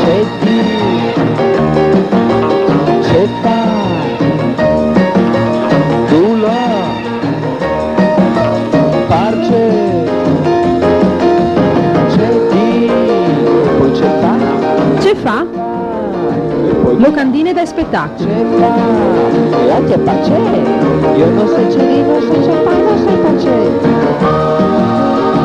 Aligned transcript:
C'è 0.00 0.24
c'è 3.02 3.28
tu 6.08 6.36
là, 6.36 6.66
parce, 9.08 9.62
c'è 12.08 12.28
di, 12.50 12.90
poi 13.78 13.90
c'è 13.92 14.10
fa, 14.20 14.34
C'è 14.98 15.14
fa? 15.14 15.46
Locandine 16.96 17.52
da 17.52 17.64
spettacolo. 17.64 18.28
c'è 18.28 18.44
fa, 18.58 18.74
e 19.64 19.70
anche 19.70 19.98
parce, 19.98 20.32
io 21.16 21.30
non 21.30 21.46
so 21.48 21.66
c'è 21.68 21.86
di, 21.86 22.02
non 22.02 22.20
so 22.20 22.32
c'è 22.40 22.62
fa, 22.62 22.70
non 22.70 22.98
so 22.98 23.12
parce. 23.22 23.54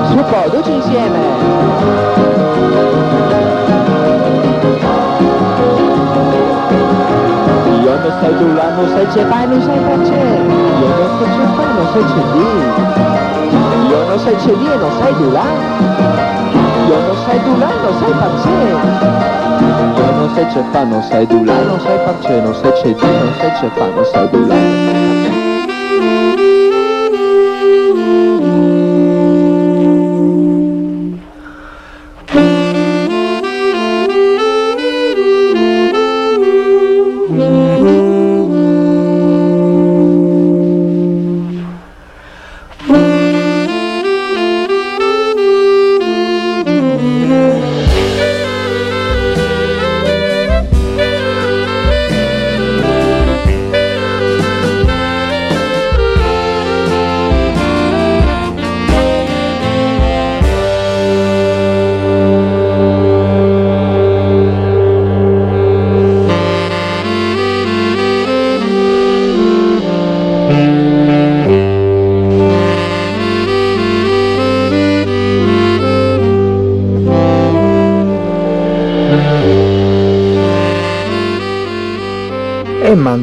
Su 0.10 0.16
po', 0.16 0.50
tutti 0.50 0.72
insieme. 0.72 2.29
Io 7.90 7.98
non 7.98 8.14
sai 8.22 8.54
là, 8.54 8.70
non 8.76 8.88
sai 8.88 9.08
c'è 9.08 9.26
fa, 9.26 9.46
non 9.46 9.62
sai 9.64 9.80
parce. 9.80 10.14
Io 10.14 10.88
non 10.96 11.10
so 11.18 11.26
c'è 11.26 11.46
fa, 11.56 11.66
non 11.74 11.88
sai 11.92 12.04
c'è 12.06 12.22
di. 12.34 12.46
Io 13.90 14.00
non 14.08 14.20
sai 14.20 14.36
c'è 14.36 14.54
di 14.54 14.66
e 14.72 14.76
non 14.76 14.92
sai 15.00 15.32
là. 15.32 15.46
Io 16.88 17.00
non 17.02 17.16
sai 17.26 17.40
là, 17.58 17.70
non 17.82 17.94
sai 17.98 18.12
parce. 18.20 18.50
Io 19.98 20.12
non 20.16 20.30
sai 20.36 20.46
c'è 20.46 20.64
fa, 20.72 20.84
non 20.84 21.02
sai 21.02 21.28
là, 21.44 21.62
non 21.64 21.80
sai 21.80 21.98
parce, 22.06 22.40
non 22.42 22.54
sai 22.54 22.72
c'è 22.74 22.94
di, 22.94 23.06
non 23.08 23.34
sai 23.40 23.52
c'è 23.54 23.70
fa, 23.74 23.86
non 23.88 24.06
sai 24.06 24.30
tu 24.30 25.49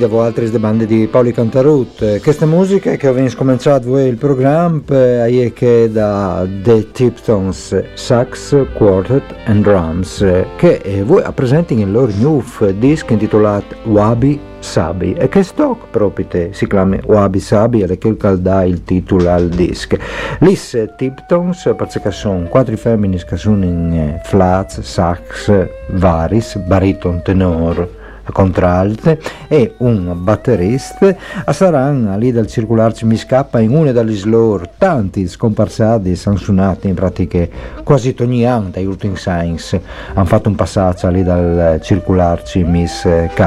mandiamo 0.07 0.23
altre 0.23 0.49
bande 0.59 0.87
di 0.87 1.09
Paoli 1.09 1.33
Cantarut. 1.33 2.21
Queste 2.21 2.47
musiche 2.47 2.97
che 2.97 3.09
abbiamo 3.09 3.29
cominciato 3.35 3.99
il 3.99 4.17
programma 4.17 4.81
è 4.89 5.53
che 5.53 5.91
da 5.91 6.47
The 6.63 6.93
Tiptons 6.93 7.83
Sax 7.95 8.67
Quartet 8.75 9.35
and 9.47 9.63
Drums 9.63 10.25
che 10.57 10.81
eh, 10.83 11.03
voi 11.03 11.23
presenti 11.35 11.79
il 11.79 11.91
loro 11.91 12.13
new 12.19 12.43
disc 12.79 13.11
intitolato 13.11 13.75
Wabi 13.85 14.39
Sabi 14.61 15.13
e 15.13 15.29
che 15.29 15.43
stock 15.43 15.89
proprio 15.91 16.49
si 16.51 16.67
chiama 16.67 16.99
Wabi 17.05 17.41
Sabi 17.41 17.83
e 17.83 17.99
che 17.99 18.17
dà 18.39 18.65
il 18.65 18.85
titolo 18.85 19.29
al 19.31 19.49
disc. 19.49 19.97
Lis 20.41 20.77
Tiptons 20.97 21.75
perché 21.77 22.11
sono 22.11 22.47
quattro 22.49 22.77
femmine 22.77 23.17
che 23.17 23.37
sono 23.37 23.65
in 23.65 23.93
eh, 23.93 24.21
flats, 24.25 24.81
sax, 24.81 25.69
varis, 25.89 26.57
bariton, 26.59 27.23
tenor 27.23 28.05
contralte 28.33 29.21
e 29.49 29.75
un 29.79 30.13
batterista 30.17 31.15
saranno 31.51 32.17
lì 32.19 32.33
dal 32.33 32.47
circolarci 32.47 33.05
mi 33.05 33.17
scappa 33.17 33.61
in 33.61 33.71
una 33.71 33.93
delle 33.93 34.19
loro 34.25 34.69
tanti 34.79 35.27
scomparsati 35.29 36.11
e 36.11 36.17
sansunati 36.17 36.89
in 36.89 36.95
pratica 36.95 37.47
quasi 37.83 38.15
ogni 38.21 38.47
anno 38.47 38.71
dai 38.71 38.87
ultimi 38.87 39.17
science 39.17 39.81
hanno 40.15 40.27
fatto 40.27 40.49
un 40.49 40.55
passaggio 40.55 41.09
lì 41.09 41.23
dal 41.23 41.81
circolarci 41.83 42.65
Miss 42.65 43.03
K 43.03 43.41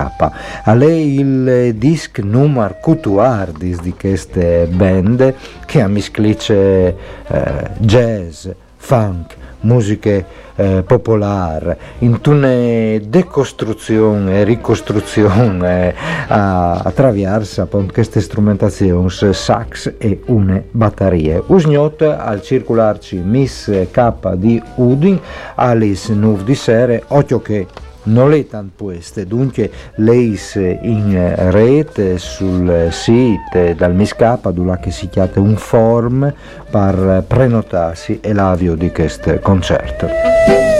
a 0.63 0.73
lei 0.73 1.19
il 1.19 1.75
disc 1.75 2.19
numero 2.19 2.78
cutuardis 2.81 3.81
di 3.81 3.94
queste 3.94 4.67
band 4.72 5.34
che 5.66 5.81
ha 5.81 5.88
misclice 5.88 6.96
eh, 7.28 7.69
jazz 7.78 8.47
funk 8.79 9.38
musiche 9.62 10.25
eh, 10.56 10.84
in 12.00 12.19
una 12.25 12.97
decostruzione 13.01 14.40
e 14.40 14.44
ricostruzione 14.44 15.90
eh, 15.90 15.95
attraverso 16.28 17.62
appunto, 17.62 17.94
queste 17.94 18.22
strumentazioni, 18.22 19.09
sax 19.09 19.94
e 19.97 20.22
une 20.25 20.66
batterie. 20.72 21.44
Usgnot 21.47 22.01
al 22.01 22.41
circolarci 22.41 23.17
Miss 23.17 23.69
K 23.91 24.34
di 24.35 24.62
Udin, 24.75 25.19
Alice 25.56 26.13
Nuv 26.13 26.44
di 26.44 26.56
Sere, 26.56 27.03
occhio 27.07 27.41
che 27.41 27.67
tanto 28.47 28.84
queste, 28.86 29.25
dunque 29.25 29.72
lei 29.96 30.38
in 30.81 31.34
rete 31.52 32.18
sul 32.18 32.88
sito 32.92 33.74
dal 33.75 33.94
Miscapa 33.94 34.52
dove 34.52 34.80
che 34.81 34.92
si 34.92 35.09
chiama 35.09 35.31
un 35.36 35.56
form 35.56 36.34
per 36.70 37.24
prenotarsi 37.28 38.20
e 38.22 38.34
l'avvio 38.34 38.75
di 38.75 38.92
questo 38.92 39.40
concerto. 39.40 40.78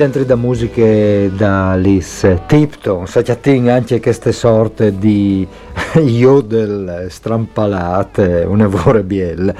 Dentro 0.00 0.24
da 0.24 0.34
musiche 0.34 1.30
da 1.36 1.74
Lis 1.74 2.26
Tipton, 2.46 3.06
saciatin 3.06 3.68
anche 3.68 4.00
queste 4.00 4.32
sorte 4.32 4.96
di 4.96 5.46
yodel 6.00 7.08
strampalate, 7.10 8.46
una 8.48 8.66
vore 8.66 9.02
biel. 9.02 9.54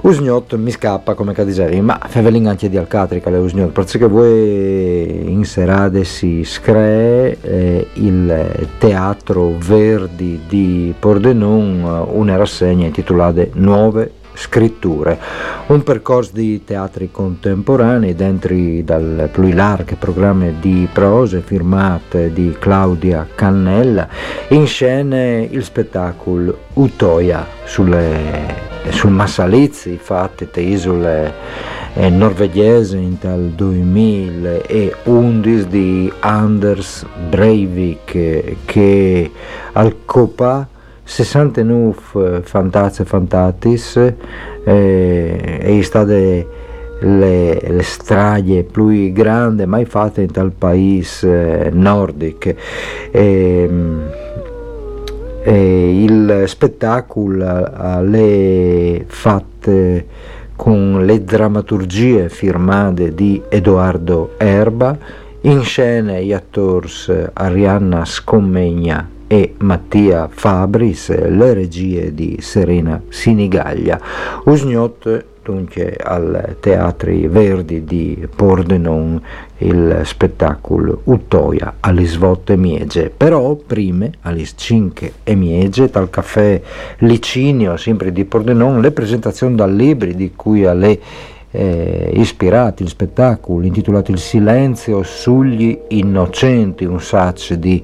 Usgnot 0.00 0.56
mi 0.56 0.72
scappa 0.72 1.14
come 1.14 1.32
cadiseri, 1.32 1.80
ma 1.80 2.00
fevelin 2.08 2.48
anche 2.48 2.68
di 2.68 2.76
Alcatrica 2.76 3.30
le 3.30 3.38
usgnot, 3.38 3.70
perché 3.70 4.08
voi 4.08 5.30
in 5.30 5.44
serade 5.44 6.02
si 6.02 6.42
scree 6.42 7.38
eh, 7.40 7.86
il 7.92 8.68
teatro 8.78 9.54
Verdi 9.56 10.40
di 10.48 10.92
Pordenon, 10.98 12.08
una 12.08 12.34
rassegna 12.34 12.86
intitolata 12.86 13.46
Nuove 13.52 14.22
scritture, 14.34 15.18
un 15.66 15.82
percorso 15.82 16.30
di 16.34 16.62
teatri 16.64 17.10
contemporanei 17.10 18.14
dentro 18.14 18.54
dal 18.82 19.28
più 19.32 19.52
programma 19.98 20.46
di 20.60 20.86
prose 20.92 21.40
firmate 21.40 22.32
di 22.32 22.54
Claudia 22.58 23.26
Cannella, 23.34 24.06
in 24.48 24.66
scena 24.66 25.38
il 25.38 25.64
spettacolo 25.64 26.58
Utoia 26.74 27.46
sulle, 27.64 28.54
sul 28.90 29.10
Massalizzi 29.10 29.98
fatte 30.00 30.50
te 30.50 30.60
isole 30.60 31.32
eh, 31.94 32.10
norvegese 32.10 32.96
in 32.96 33.18
tal 33.18 33.50
2011 33.50 35.66
di 35.68 36.12
Anders 36.20 37.04
Breivik 37.28 38.56
che 38.64 39.30
al 39.72 39.96
Copa 40.04 40.68
69 41.04 42.40
fantazie 42.42 43.04
fantatis 43.04 43.96
eh, 44.64 45.58
è 45.60 45.82
stata 45.82 46.12
le, 46.14 46.46
le 47.60 47.82
strade 47.82 48.64
più 48.64 49.12
grandi 49.12 49.66
mai 49.66 49.84
fatte 49.84 50.22
in 50.22 50.30
tal 50.30 50.52
paese 50.52 51.70
nordico. 51.72 52.54
E, 53.10 53.70
e 55.46 56.02
il 56.02 56.44
spettacolo 56.46 57.70
alle 57.74 59.04
fatte 59.06 60.06
con 60.56 61.04
le 61.04 61.22
drammaturgie 61.22 62.30
firmate 62.30 63.14
di 63.14 63.42
Edoardo 63.50 64.34
Erba, 64.38 64.96
in 65.42 65.62
scena 65.62 66.18
gli 66.18 66.32
attori 66.32 66.88
Arianna 67.34 68.06
Scommegna 68.06 69.13
e 69.26 69.54
Mattia 69.58 70.28
Fabris, 70.30 71.08
le 71.28 71.54
regie 71.54 72.14
di 72.14 72.36
Serena 72.40 73.00
Sinigaglia. 73.08 74.00
Usgnot 74.44 75.24
dunque 75.44 75.94
al 76.02 76.56
Teatri 76.58 77.26
Verdi 77.28 77.84
di 77.84 78.26
Pordenon 78.34 79.20
il 79.58 80.00
spettacolo 80.04 81.02
Uttoia 81.04 81.74
alle 81.80 82.06
svotte 82.06 82.56
miege, 82.56 83.12
però 83.14 83.54
prima 83.54 84.08
alle 84.22 84.44
5 84.44 85.12
e 85.22 85.34
miege 85.34 85.88
dal 85.90 86.08
caffè 86.08 86.60
Licinio, 86.98 87.76
sempre 87.76 88.10
di 88.10 88.24
Pordenon, 88.24 88.80
le 88.80 88.90
presentazioni 88.90 89.54
dal 89.54 89.74
libri 89.74 90.14
di 90.14 90.32
cui 90.34 90.64
alle 90.64 90.98
eh, 91.50 92.10
ispirati 92.14 92.82
il 92.82 92.88
spettacolo 92.88 93.64
intitolato 93.64 94.10
Il 94.10 94.18
silenzio 94.18 95.04
sugli 95.04 95.78
innocenti, 95.88 96.84
un 96.84 97.00
sac 97.00 97.52
di 97.52 97.82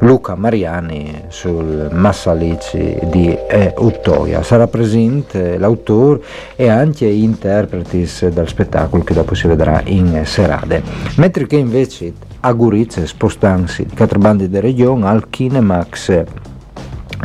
Luca 0.00 0.34
Mariani 0.34 1.24
sul 1.28 1.88
Massalici 1.92 2.98
di 3.04 3.36
eh, 3.48 3.74
Uttoia. 3.76 4.42
Sarà 4.42 4.66
presente 4.66 5.58
l'autore 5.58 6.22
e 6.56 6.68
anche 6.68 7.06
interpreti 7.06 8.08
del 8.32 8.48
spettacolo 8.48 9.04
che 9.04 9.14
dopo 9.14 9.34
si 9.34 9.46
vedrà 9.46 9.82
in 9.84 10.22
serade. 10.24 10.82
Mentre 11.16 11.46
che 11.46 11.56
invece 11.56 12.14
a 12.40 12.52
Gurizia 12.52 13.04
spostansi 13.06 13.84
di 13.84 13.94
quattro 13.94 14.18
bandi 14.18 14.48
di 14.48 14.60
regione 14.60 15.06
al 15.06 15.28
Kinemax 15.28 16.24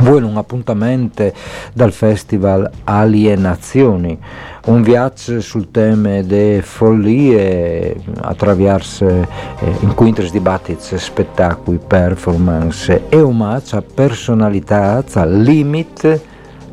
vuole 0.00 0.26
un 0.26 0.36
appuntamento 0.36 1.32
dal 1.72 1.92
festival 1.92 2.70
Alienazioni 2.84 4.18
un 4.66 4.82
viaggio 4.82 5.40
sul 5.40 5.70
tema 5.70 6.22
delle 6.22 6.60
follie 6.62 7.94
attraverso 8.20 9.06
eh, 9.06 9.26
incontri, 9.80 10.28
dibattiti, 10.30 10.98
spettacoli, 10.98 11.78
performance 11.78 13.04
e 13.08 13.20
omaggio 13.20 13.76
a 13.76 13.82
personalità, 13.82 15.04
a 15.12 15.24
limit 15.24 16.20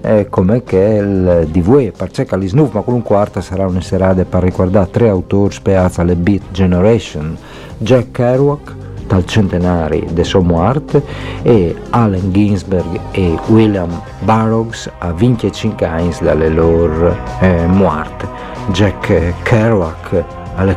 eh, 0.02 0.28
come 0.30 0.64
che 0.64 0.78
il 0.78 1.48
DV, 1.50 1.92
perché 1.92 2.26
all'ISNUV, 2.30 2.74
ma 2.74 2.82
con 2.82 2.96
un 2.96 3.04
quarto 3.04 3.42
sarà 3.42 3.68
una 3.68 3.82
serata 3.82 4.26
per 4.26 4.44
ricordare 4.44 4.90
tre 4.90 5.08
autori 5.08 5.54
spiazza 5.54 6.02
alle 6.02 6.16
Beat 6.16 6.52
Generation, 6.52 7.38
Jack 7.78 8.12
Kerouac, 8.12 8.76
dal 9.14 9.26
centenari 9.26 10.08
de 10.12 10.24
Somoart 10.24 11.02
e 11.44 11.76
Allen 11.92 12.32
Ginsberg 12.32 13.00
e 13.12 13.38
William 13.48 14.02
Burroughs 14.22 14.90
a 14.98 15.12
25 15.12 15.86
anni 15.86 16.12
dalle 16.20 16.50
loro 16.50 17.16
eh, 17.40 17.68
morte. 17.68 18.28
Jack 18.72 19.34
Kerouac 19.44 20.24
alla 20.56 20.76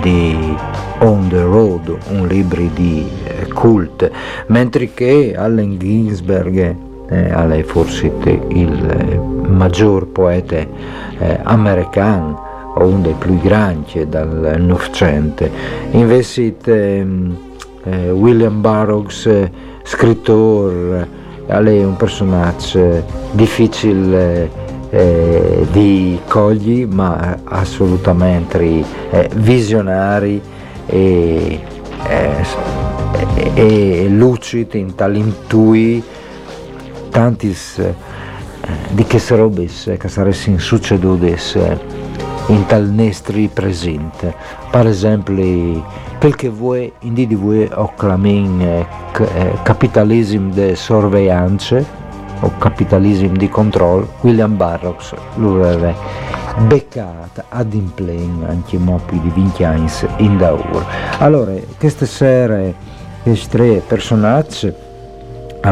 di 0.00 0.56
On 1.00 1.26
the 1.28 1.42
Road, 1.42 1.96
un 2.10 2.26
libro 2.28 2.62
di 2.72 3.08
eh, 3.24 3.48
cult, 3.48 4.08
mentre 4.46 4.92
che 4.92 5.34
Allen 5.36 5.76
Ginsberg 5.76 6.76
eh, 7.08 7.30
è 7.30 7.62
forse 7.64 8.12
il 8.48 8.90
eh, 8.90 9.18
maggior 9.48 10.06
poeta 10.06 10.56
eh, 10.56 11.40
americano 11.42 12.49
o 12.74 12.86
uno 12.86 13.00
dei 13.00 13.14
più 13.18 13.38
grandi 13.40 14.08
dal 14.08 14.56
Novecento. 14.58 15.48
Invece 15.92 16.54
eh, 16.64 17.06
eh, 17.84 18.10
William 18.10 18.60
Burroughs, 18.60 19.26
eh, 19.26 19.50
scrittore, 19.82 21.18
è 21.46 21.84
un 21.84 21.96
personaggio 21.96 23.02
difficile 23.32 24.68
eh, 24.90 25.66
di 25.70 26.18
cogli 26.28 26.84
ma 26.84 27.38
assolutamente 27.44 28.84
eh, 29.10 29.30
visionari 29.36 30.40
e, 30.86 31.60
eh, 32.08 32.44
e, 33.54 34.04
e 34.04 34.08
lucidi 34.08 34.78
in 34.78 34.94
talentui 34.94 36.02
tanti 37.10 37.56
di 38.90 39.04
che 39.04 39.20
robe 39.28 39.66
che 39.66 40.08
sarebbero 40.08 40.58
succedute 40.58 41.36
in 42.48 42.66
tal 42.66 42.88
nestri 42.88 43.48
presente. 43.48 44.34
Per 44.70 44.86
esempio, 44.86 45.34
quel 46.18 46.34
che 46.34 46.48
vuoi, 46.48 46.92
in 47.00 47.14
di 47.14 47.68
o 47.74 47.92
clamin 47.96 48.60
eh, 48.60 48.86
eh, 49.18 49.58
capitalismo 49.62 50.52
de 50.52 50.74
sorveglianze 50.74 51.84
o 52.40 52.52
capitalismo 52.58 53.36
di 53.36 53.48
controllo, 53.48 54.08
William 54.20 54.56
Burroughs 54.56 55.14
lo 55.36 55.62
aveva 55.62 55.94
beccato 56.66 57.44
ad 57.48 57.72
implen 57.72 58.44
anche 58.48 58.76
più 59.06 59.20
di 59.20 59.30
20 59.34 59.64
anni 59.64 59.90
in 60.18 60.36
daur. 60.36 60.84
Allora, 61.18 61.52
queste 61.78 62.06
sere, 62.06 62.74
questi 63.22 63.48
tre 63.48 63.82
personaggi 63.86 64.88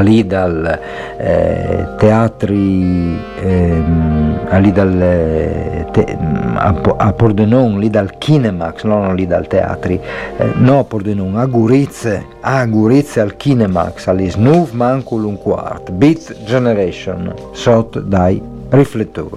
lì 0.00 0.26
dal 0.26 0.78
eh, 1.18 1.88
teatri 1.96 3.18
ehm, 3.42 4.60
lì 4.60 4.72
dal, 4.72 5.00
eh, 5.00 5.86
te, 5.90 6.16
a, 6.54 6.74
a, 6.96 7.12
Pordenon 7.12 7.78
lì 7.78 7.90
dal 7.90 8.18
Kinemax 8.18 8.84
non 8.84 9.14
lì 9.14 9.26
dal 9.26 9.46
teatri 9.46 10.00
eh, 10.36 10.52
no 10.56 10.80
a 10.80 10.84
Pordenon 10.84 11.36
a 11.36 11.46
Gurizze 11.46 12.26
a 12.40 12.64
Gurizze 12.66 13.20
al 13.20 13.36
Kinemax 13.36 14.06
allì 14.08 14.28
Snuv 14.30 14.72
Mancul 14.72 15.24
un 15.24 15.38
quart 15.38 15.90
Beat 15.90 16.44
Generation 16.44 17.32
sotto 17.52 18.00
dai 18.00 18.40
riflettori 18.70 19.36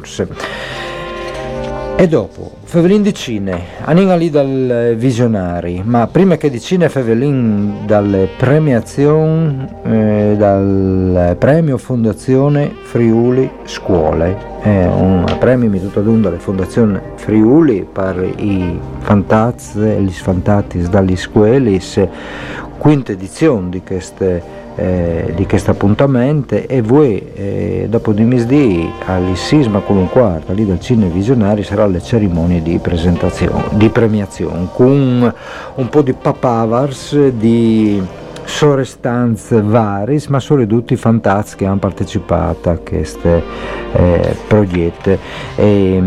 e 2.01 2.07
dopo, 2.07 2.51
Fevelin 2.71 3.01
di 3.01 3.13
Cine, 3.13 3.65
Anin 3.83 4.18
lì 4.18 4.29
dal 4.29 4.94
Visionari, 4.95 5.81
ma 5.83 6.07
prima 6.07 6.38
che 6.38 6.50
di 6.50 6.62
Cine 6.62 6.88
Fevelin 6.88 7.85
dalle 7.85 8.29
premiazioni, 8.38 9.68
eh, 9.83 10.35
dal 10.38 11.35
premio 11.38 11.77
Fondazione 11.77 12.73
Friuli 12.83 13.51
Scuole, 13.65 14.38
è 14.62 14.85
un 14.85 15.25
premio 15.38 15.69
mituto 15.69 16.00
dalle 16.00 16.38
Fondazione 16.38 17.01
Friuli 17.15 17.85
per 17.91 18.23
i 18.38 18.79
fantazzi 19.00 19.77
e 19.81 20.01
gli 20.01 20.13
sfantati 20.13 20.81
dalle 20.84 21.17
scuole, 21.17 21.77
quinta 22.77 23.12
edizione 23.12 23.67
di 23.67 23.81
queste 23.81 24.61
eh, 24.75 25.34
di 25.36 25.46
questo 25.46 25.72
appuntamento 25.72 26.56
e 26.56 26.82
voi 26.82 27.32
eh, 27.34 27.88
dopo 27.90 28.13
di 28.13 28.24
misdì 28.24 28.90
all'Issisma 29.06 29.80
con 29.80 29.98
un 29.98 30.10
quarto 30.10 30.54
lì 30.54 30.66
del 30.66 30.80
Cine 30.80 31.08
Visionari 31.08 31.63
sarà 31.63 31.86
le 31.88 32.01
cerimonie 32.01 32.62
di 32.62 32.78
presentazione 32.80 33.66
di 33.72 33.90
premiazione 33.90 34.68
con 34.74 35.34
un 35.75 35.90
po' 35.90 36.01
di 36.01 36.13
papavars 36.13 37.30
di 37.30 38.01
sorestanze 38.44 39.62
varie 39.62 40.22
ma 40.30 40.40
sono 40.40 40.66
tutti 40.66 40.96
fantastici 40.96 41.58
che 41.58 41.66
hanno 41.66 41.78
partecipato 41.78 42.70
a 42.70 42.78
queste 42.78 43.44
eh, 43.94 44.36
progetti 44.48 45.18
e, 45.56 46.04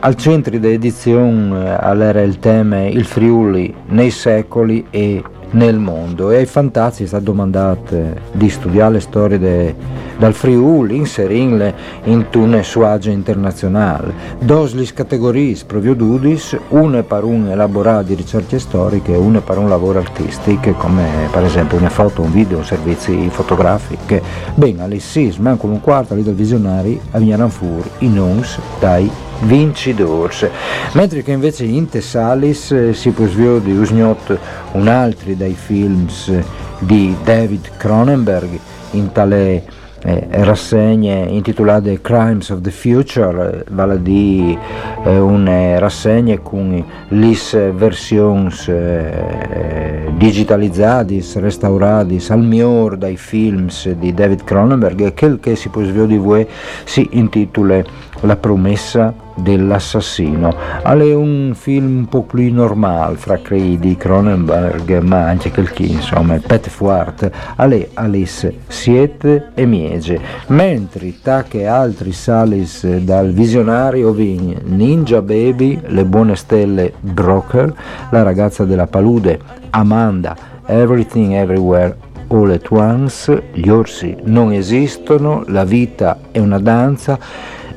al 0.00 0.16
centro 0.16 0.56
di 0.58 0.68
edizione 0.68 1.78
eh, 1.78 2.02
era 2.02 2.20
il 2.20 2.38
tema 2.38 2.82
il 2.82 3.04
Friuli 3.06 3.74
nei 3.86 4.10
secoli 4.10 4.86
e 4.90 5.22
nel 5.54 5.78
mondo 5.78 6.30
e 6.30 6.36
ai 6.36 6.46
fantastici 6.46 7.04
è 7.04 7.06
stato 7.06 7.24
domandato 7.24 7.96
di 8.32 8.48
studiare 8.48 8.94
le 8.94 9.00
storie 9.00 9.38
de, 9.38 9.74
dal 10.18 10.32
Friuli, 10.32 10.96
inserirle 10.96 11.74
in 12.04 12.26
una 12.34 12.62
suage 12.62 13.10
internazionale. 13.10 14.12
Dos 14.40 14.74
le 14.74 14.84
categorie 14.92 15.56
provio 15.66 15.94
dudis, 15.94 16.56
una 16.68 17.02
per 17.02 17.24
un 17.24 17.48
elaborato 17.48 18.08
di 18.08 18.14
ricerche 18.14 18.58
storiche 18.58 19.14
e 19.14 19.16
una 19.16 19.40
per 19.40 19.58
un 19.58 19.68
lavoro 19.68 19.98
artistico, 19.98 20.72
come 20.72 21.28
per 21.30 21.44
esempio 21.44 21.78
una 21.78 21.90
foto, 21.90 22.22
un 22.22 22.32
video, 22.32 22.62
servizi 22.62 23.28
fotografici. 23.30 24.20
Bene, 24.54 24.82
all'issismo, 24.82 25.48
anche 25.48 25.66
un 25.66 25.80
quarto 25.80 26.14
del 26.14 26.34
visionari, 26.34 27.00
avvieranno 27.12 27.48
fuori 27.48 27.88
i 27.98 28.08
nons 28.08 28.58
dai 28.80 29.10
vincitors, 29.42 30.48
mentre 30.92 31.22
che 31.22 31.32
invece 31.32 31.64
in 31.64 31.88
Tessalis 31.88 32.70
eh, 32.70 32.94
si 32.94 33.10
può 33.10 33.26
sviò 33.26 33.58
di 33.58 33.72
Usgnot 33.72 34.38
un 34.72 34.88
altro 34.88 35.34
dei 35.34 35.54
films 35.54 36.32
di 36.78 37.16
David 37.22 37.76
Cronenberg 37.76 38.58
in 38.92 39.12
tale 39.12 39.82
eh, 40.04 40.28
rassegne 40.44 41.26
intitolate 41.30 42.00
Crimes 42.00 42.50
of 42.50 42.60
the 42.60 42.70
Future, 42.70 43.64
vale 43.70 44.02
di 44.02 44.56
eh, 45.04 45.18
una 45.18 45.78
rassegna 45.78 46.38
con 46.38 46.84
le 47.08 47.72
versioni 47.72 48.52
eh, 48.66 50.12
digitalizzate, 50.14 51.22
restaurate 51.36 52.18
al 52.28 52.40
miglior 52.40 52.96
dai 52.96 53.16
films 53.16 53.88
di 53.92 54.12
David 54.12 54.44
Cronenberg 54.44 55.00
e 55.00 55.14
quel 55.14 55.40
che 55.40 55.56
si 55.56 55.70
può 55.70 55.80
di 55.82 56.18
voi 56.18 56.46
si 56.84 57.08
intitola 57.12 57.82
La 58.20 58.36
promessa 58.36 59.23
dell'assassino. 59.36 60.54
È 60.82 61.14
un 61.14 61.52
film 61.54 61.98
un 61.98 62.08
po' 62.08 62.22
più 62.22 62.52
normale 62.52 63.16
fra 63.16 63.38
di 63.44 63.96
Cronenberg, 63.96 64.98
ma 65.00 65.26
anche 65.26 65.50
quel 65.50 65.70
che 65.70 65.82
insomma, 65.84 66.38
Pet 66.44 66.68
Fuart, 66.68 67.30
alle 67.56 67.90
Alice 67.94 68.60
Siete 68.66 69.50
e 69.54 69.66
Miege, 69.66 70.20
mentre 70.48 71.20
tacche 71.20 71.66
altri 71.66 72.12
salis 72.12 72.86
dal 72.98 73.32
visionario 73.32 74.12
vin 74.12 74.56
Ninja 74.64 75.20
Baby, 75.22 75.80
Le 75.86 76.04
buone 76.04 76.36
stelle 76.36 76.92
Broker, 77.00 77.72
La 78.10 78.22
ragazza 78.22 78.64
della 78.64 78.86
palude 78.86 79.38
Amanda, 79.70 80.36
Everything 80.66 81.32
Everywhere 81.32 81.96
All 82.28 82.50
at 82.50 82.70
Once, 82.70 83.42
Gli 83.52 83.68
orsi 83.68 84.16
non 84.24 84.52
esistono, 84.52 85.44
La 85.48 85.64
vita 85.64 86.18
è 86.30 86.38
una 86.38 86.58
danza 86.58 87.18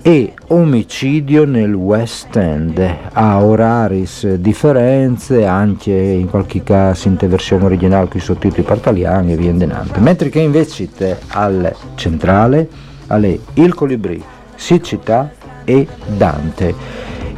e 0.08 0.32
omicidio 0.48 1.44
nel 1.44 1.74
West 1.74 2.34
End 2.38 2.82
a 3.12 3.44
oraris 3.44 4.36
differenze 4.36 5.46
anche 5.46 5.92
in 5.92 6.30
qualche 6.30 6.64
caso 6.64 7.10
in 7.10 7.18
versione 7.20 7.66
originale 7.66 8.08
con 8.08 8.22
i 8.22 8.24
sottotitoli 8.24 8.62
per 8.62 8.80
e 9.34 9.36
via 9.36 9.52
andando 9.52 10.00
mentre 10.00 10.30
che 10.30 10.40
invece 10.40 10.88
al 11.28 11.76
centrale 11.96 12.70
alle 13.08 13.38
Il 13.56 13.74
Colibrì, 13.74 14.24
Siccità 14.56 15.30
e 15.66 15.86
Dante. 16.16 16.74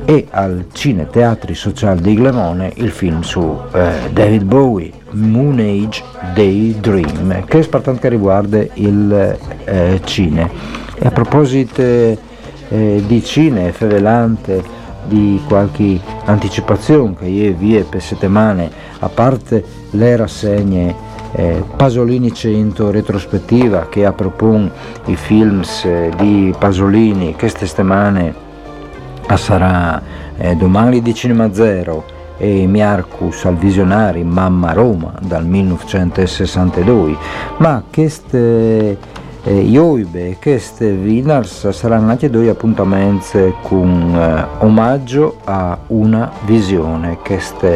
E 0.05 0.27
al 0.29 0.67
Cine 0.71 1.09
Teatri 1.09 1.55
Social 1.55 1.97
di 1.97 2.13
Glemone 2.13 2.71
il 2.75 2.91
film 2.91 3.21
su 3.21 3.59
eh, 3.73 4.11
David 4.13 4.43
Bowie 4.43 4.91
Moon 5.11 5.57
Age 5.57 6.03
Daydream 6.35 7.45
che 7.45 7.59
è 7.59 7.61
riguarda 8.09 8.63
il 8.73 9.37
eh, 9.65 10.01
cine. 10.03 10.49
E 10.95 11.07
a 11.07 11.11
proposito 11.11 12.27
eh, 12.69 13.03
di 13.05 13.23
cine 13.23 13.71
fevelante 13.71 14.77
di 15.05 15.41
qualche 15.47 15.99
anticipazione 16.25 17.15
che 17.15 17.25
io 17.25 17.53
vi 17.57 17.83
per 17.89 18.01
settimane 18.01 18.69
a 18.99 19.09
parte 19.09 19.63
le 19.91 20.15
rassegne 20.15 20.95
eh, 21.31 21.63
Pasolini 21.75 22.33
100 22.33 22.91
retrospettiva 22.91 23.87
che 23.89 24.05
ha 24.05 24.13
propon 24.13 24.69
i 25.05 25.15
film 25.15 25.63
eh, 25.83 26.11
di 26.17 26.53
Pasolini 26.57 27.35
queste 27.35 27.65
settimane 27.65 28.47
sarà 29.35 30.01
eh, 30.37 30.55
domani 30.55 31.01
di 31.01 31.13
Cinema 31.13 31.53
Zero 31.53 32.17
e 32.37 32.65
Miarcus 32.65 33.45
al 33.45 33.57
Visionari 33.57 34.23
Mamma 34.23 34.73
Roma 34.73 35.13
dal 35.21 35.45
1962 35.45 37.15
ma 37.57 37.83
queste 37.91 38.37
eh, 38.37 38.97
Ioibe 39.43 40.29
e 40.29 40.37
queste 40.39 40.91
Winners 40.91 41.69
saranno 41.69 42.11
anche 42.11 42.29
due 42.29 42.49
appuntamenti 42.49 43.53
con 43.63 44.13
eh, 44.13 44.63
omaggio 44.65 45.37
a 45.45 45.77
una 45.87 46.31
visione, 46.45 47.17
questo 47.23 47.67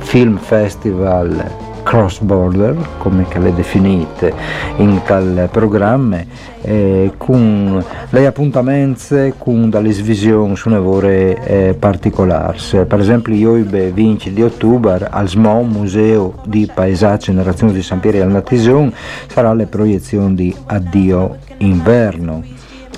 film 0.00 0.36
festival 0.38 1.74
cross 1.86 2.18
border, 2.18 2.76
come 2.98 3.26
le 3.32 3.54
definite 3.54 4.34
in 4.78 5.00
tal 5.04 5.48
programma, 5.52 6.18
eh, 6.62 7.12
con 7.16 7.82
le 8.10 8.26
appuntamenti 8.26 9.32
con 9.38 9.70
dalle 9.70 9.90
visioni 9.90 10.56
su 10.56 10.68
nevore 10.68 11.40
eh, 11.44 11.74
particolari. 11.78 12.58
Per 12.88 12.98
esempio, 12.98 13.32
io 13.32 13.54
il 13.54 13.66
20 13.66 14.32
di 14.32 14.42
ottobre 14.42 15.06
al 15.08 15.28
SMO 15.28 15.62
Museo 15.62 16.34
di 16.44 16.68
Paesaggi 16.72 17.30
e 17.30 17.34
Narrazione 17.34 17.72
di 17.72 17.82
San 17.82 18.00
Piero 18.00 18.20
al 18.20 18.32
Natison 18.32 18.92
sarà 19.28 19.54
le 19.54 19.66
proiezioni 19.66 20.34
di 20.34 20.56
Addio 20.66 21.36
Inverno. 21.58 22.42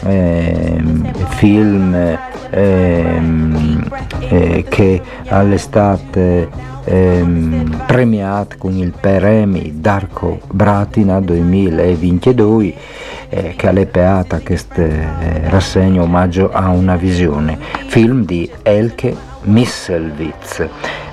Eh, 0.07 0.81
film 1.37 2.17
ehm, 2.51 3.89
eh, 4.29 4.65
che 4.69 5.01
all'estate 5.29 6.49
ehm, 6.85 7.85
premiato 7.87 8.57
con 8.59 8.77
il 8.77 8.93
Premi 8.99 9.81
Darko 9.81 10.41
Bratina 10.51 11.21
2022 11.21 12.75
eh, 13.29 13.55
che 13.57 13.69
ha 13.69 13.73
lepeata 13.73 14.41
questa 14.41 14.83
eh, 14.83 15.49
rassegna 15.49 16.03
omaggio 16.03 16.51
a 16.51 16.71
una 16.71 16.97
visione, 16.97 17.59
film 17.87 18.25
di 18.25 18.51
Elke 18.63 19.15
Misselwitz, 19.43 20.67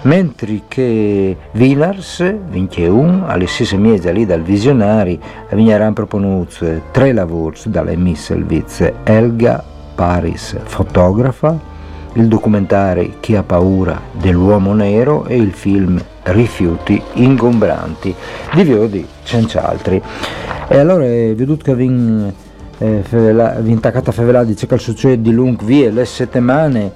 mentre 0.03 0.61
che 0.67 1.35
Villars, 1.51 2.35
21, 2.49 3.27
alle 3.27 3.47
stesse 3.47 3.77
mesi 3.77 4.11
lì 4.11 4.25
dal 4.25 4.41
visionari, 4.41 5.19
vigneranno 5.51 5.93
proponuti 5.93 6.81
tre 6.91 7.13
lavori 7.13 7.59
dalle 7.65 7.95
Misselwitz, 7.95 8.91
Elga 9.03 9.63
Paris, 9.95 10.57
fotografa, 10.63 11.57
il 12.13 12.27
documentario 12.27 13.13
Chi 13.19 13.35
ha 13.35 13.43
paura 13.43 13.99
dell'uomo 14.11 14.73
nero 14.73 15.25
e 15.25 15.37
il 15.37 15.51
film 15.51 16.01
Rifiuti 16.23 17.01
ingombranti 17.13 18.13
di 18.53 18.63
Viodi 18.63 19.05
Cencialtri. 19.23 20.01
E 20.67 20.77
allora 20.77 21.03
veduto 21.03 21.63
che 21.63 21.75
vin, 21.75 22.33
eh, 22.77 23.01
fevela, 23.03 23.59
vin 23.59 23.79
taccata 23.79 24.11
fevela 24.11 24.43
dice 24.43 24.65
che 24.67 24.77
succede 24.77 25.21
di 25.21 25.31
lung 25.31 25.63
vie 25.63 25.91
le 25.91 26.05
settimane 26.05 26.91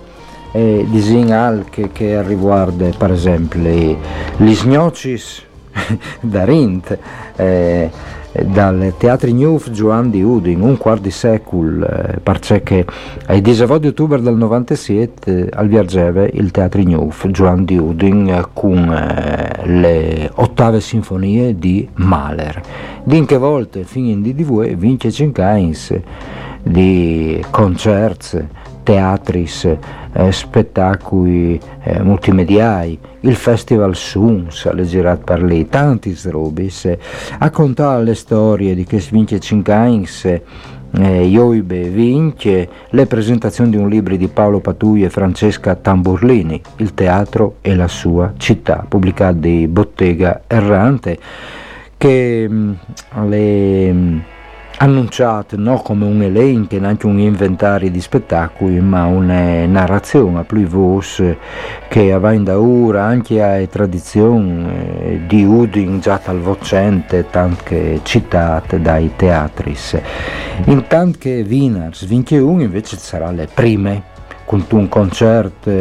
eh, 0.52 0.86
di 0.90 1.00
zin 1.00 1.32
alche 1.32 1.92
che 1.92 2.24
riguarda 2.24 2.90
per 2.98 3.12
esempio 3.12 3.60
gli 3.60 4.56
sgnocis 4.56 5.44
da 6.22 6.44
Rint 6.44 6.98
eh, 7.36 7.92
dal 8.32 8.94
Teatri 8.98 9.34
Newf 9.34 9.72
Gioan 9.72 10.10
di 10.10 10.22
Udin, 10.22 10.62
un 10.62 10.78
quarto 10.78 11.04
di 11.04 11.12
secolo, 11.12 11.86
eh, 11.88 12.20
perché 12.22 12.86
ai 13.26 13.42
19 13.42 13.88
ottobre 13.88 14.22
del 14.22 14.36
97 14.36 15.50
al 15.52 15.68
Viargeve 15.68 16.30
il 16.34 16.52
Teatri 16.52 16.86
Newf 16.86 17.28
Gioan 17.30 17.66
di 17.66 17.78
Udin 17.78 18.30
eh, 18.30 18.46
con 18.54 18.92
eh, 18.92 19.66
le 19.66 20.30
ottave 20.36 20.80
sinfonie 20.80 21.58
di 21.58 21.88
Mahler. 21.96 22.62
Din 23.04 23.26
che 23.26 23.38
volte 23.38 23.84
fin 23.84 24.06
in 24.06 24.22
DDV 24.22 24.76
vince 24.76 25.12
5 25.12 26.04
di 26.62 27.44
concerti, 27.50 28.46
teatris, 28.90 29.78
eh, 30.14 30.32
spettacoli 30.32 31.60
eh, 31.84 32.02
multimediai, 32.02 32.98
il 33.20 33.36
festival 33.36 33.96
Suns 33.96 34.66
alle 34.66 34.84
girat 34.84 35.24
per 35.24 35.44
lì, 35.44 35.68
tanti 35.70 36.16
strobis, 36.16 36.86
eh, 36.86 36.98
a 37.38 37.52
contare 37.52 38.04
le 38.04 38.16
storie 38.16 38.74
di 38.74 38.86
che 38.86 38.98
vince 39.12 39.40
Cincains, 39.40 40.26
eh, 40.26 40.42
Ioibe 41.24 41.84
vince 41.90 42.68
le 42.90 43.06
presentazioni 43.06 43.70
di 43.70 43.78
un 43.78 43.90
libro 43.90 44.16
di 44.16 44.28
Paolo 44.28 44.60
Patui 44.60 45.04
e 45.04 45.12
Francesca 45.12 45.76
Tamburlini, 45.76 46.60
Il 46.78 46.96
teatro 46.96 47.58
e 47.62 47.76
la 47.76 47.88
sua 47.88 48.34
città, 48.38 48.84
pubblicato 48.88 49.38
di 49.38 49.68
Bottega 49.68 50.42
Errante, 50.48 51.20
che 51.96 52.48
mh, 52.50 52.56
mm, 52.56 53.30
le 53.30 53.94
mm, 53.94 54.20
annunciate 54.82 55.58
non 55.58 55.82
come 55.82 56.06
un 56.06 56.22
elenco, 56.22 56.78
neanche 56.78 57.06
un 57.06 57.20
inventario 57.20 57.90
di 57.92 58.00
spettacoli, 58.00 58.80
ma 58.80 59.06
una 59.06 59.66
narrazione 59.66 60.40
a 60.40 60.44
più 60.44 60.66
voce 60.66 61.38
che 61.88 62.18
va 62.18 62.32
in 62.32 62.44
da 62.44 62.60
ora 62.60 63.04
anche 63.04 63.44
a 63.44 63.66
tradizioni 63.68 64.68
eh, 64.70 65.22
di 65.28 65.44
Udin 65.44 66.00
già 66.00 66.18
talvocente, 66.18 67.26
tanto 67.30 67.76
citate 68.04 68.82
dai 68.82 69.12
teatri. 69.16 69.76
Intanto 70.66 71.18
che 71.20 71.46
Wieners 71.48 72.06
21 72.06 72.62
invece 72.62 72.98
sarà 72.98 73.32
le 73.32 73.48
prime 73.54 74.18
con 74.46 74.66
un 74.72 74.90
concerto 74.90 75.72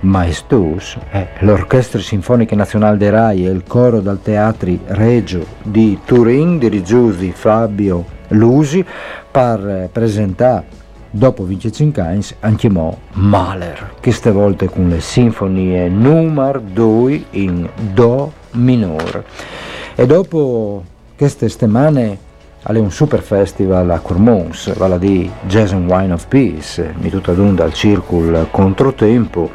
maestoso, 0.00 1.00
eh, 1.12 1.28
l'Orchestra 1.40 2.00
Sinfonica 2.00 2.56
Nazionale 2.56 2.96
dei 2.96 3.10
Rai 3.10 3.46
e 3.46 3.50
il 3.50 3.62
coro 3.64 4.00
dal 4.00 4.20
Teatri 4.20 4.80
Regio 4.86 5.46
di 5.62 6.00
Turin, 6.04 6.58
dirigiti 6.58 7.30
Fabio 7.32 8.14
Lusi, 8.28 8.84
per 9.30 9.88
presentare 9.92 10.84
dopo 11.10 11.44
Vince 11.44 11.72
Cincains 11.72 12.34
anche 12.40 12.68
mo 12.68 12.98
Mahler, 13.12 13.94
queste 14.02 14.30
volte 14.30 14.68
con 14.68 14.88
le 14.88 15.00
sinfonie 15.00 15.88
numero 15.88 16.60
2 16.60 17.24
in 17.30 17.68
Do 17.92 18.32
minore. 18.52 19.24
E 19.94 20.04
dopo 20.06 20.84
queste 21.16 21.48
settimane 21.48 22.18
alle 22.68 22.80
un 22.80 22.90
super 22.90 23.22
festival 23.22 23.88
a 23.90 24.00
Cormons, 24.00 24.76
vale 24.76 24.98
di 24.98 25.30
Jazz 25.46 25.72
and 25.72 25.88
Wine 25.88 26.12
of 26.12 26.26
Peace, 26.26 26.94
mi 26.98 27.08
tutta 27.10 27.32
d'unda 27.32 27.64
al 27.64 27.72
Circul 27.72 28.48
Controtempo, 28.50 29.50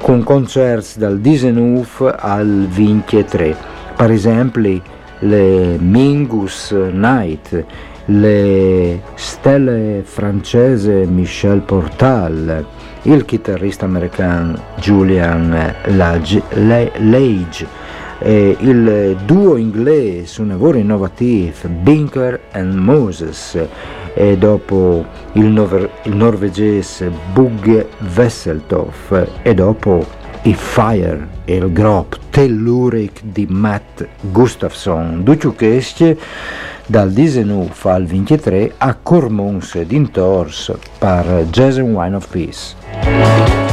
con 0.00 0.22
concerti 0.22 1.00
dal 1.00 1.18
19 1.18 2.14
al 2.16 2.68
23. 2.68 3.56
Per 3.96 4.10
esempio 4.10 4.80
le 5.18 5.78
Mingus 5.78 6.70
Night, 6.70 7.64
le 8.06 9.00
stelle 9.14 10.02
francese 10.04 11.06
Michel 11.06 11.60
Portal, 11.60 12.64
il 13.02 13.24
chitarrista 13.24 13.84
americano 13.84 14.58
Julian 14.76 15.74
Lage, 15.86 16.42
eh, 18.18 18.56
il 18.60 19.16
duo 19.24 19.56
inglese, 19.56 20.42
un 20.42 20.48
lavoro 20.48 20.78
innovativo, 20.78 21.68
Binker 21.68 22.40
and 22.52 22.74
Moses, 22.74 23.58
e 24.14 24.38
dopo 24.38 25.04
il, 25.32 25.46
nover- 25.46 25.90
il 26.04 26.14
norvegese 26.14 27.10
Bugge 27.32 27.88
Wesseltoff 28.14 29.12
e 29.42 29.54
dopo 29.54 30.06
i 30.42 30.54
Fire 30.54 31.28
e 31.44 31.56
il 31.56 31.72
Grop 31.72 32.18
Telluric 32.30 33.22
di 33.24 33.46
Matt 33.48 34.06
Gustafsson. 34.20 35.22
Duciu 35.22 35.54
che 35.54 35.76
esce 35.76 36.16
dal 36.86 37.12
19 37.12 37.90
al 37.90 38.04
23 38.06 38.74
a 38.78 38.94
Cormons 39.02 39.82
d'Intors 39.82 40.72
per 40.98 41.46
Jason 41.50 41.94
Wine 41.94 42.16
of 42.16 42.28
Peace. 42.28 43.63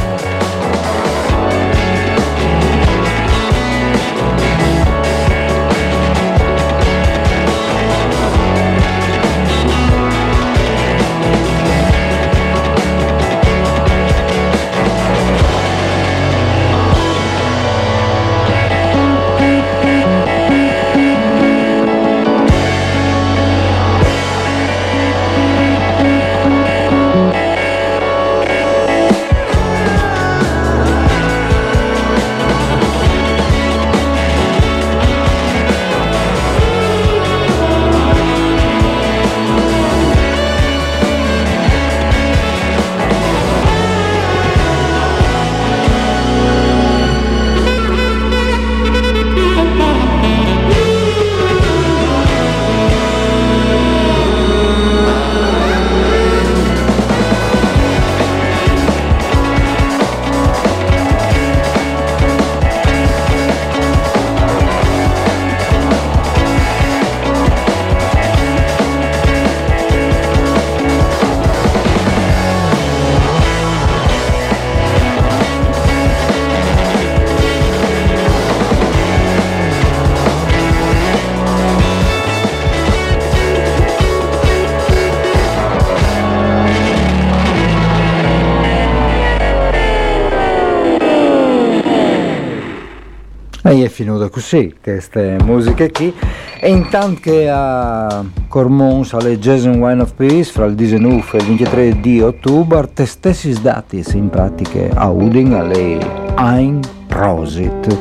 E 93.72 93.84
è 93.86 93.88
finita 93.88 94.28
così 94.28 94.74
queste 94.82 95.38
musiche 95.46 95.90
qui. 95.90 96.12
E 96.60 96.68
intanto 96.70 97.20
che 97.22 97.48
a 97.48 98.22
Cormons 98.46 99.14
alle 99.14 99.38
Jason 99.38 99.80
Wine 99.80 100.02
of 100.02 100.12
Peace 100.12 100.52
fra 100.52 100.66
il 100.66 100.74
19 100.74 101.22
e 101.32 101.36
il 101.38 101.44
23 101.46 102.00
di 102.02 102.20
ottobre. 102.20 102.90
Te 102.92 103.06
stessi 103.06 103.58
dati 103.62 104.04
in 104.12 104.28
pratica 104.28 104.94
a 104.94 105.08
Udin 105.08 105.54
alle 105.54 105.98
Ein 106.36 106.80
Prosit. 107.06 107.98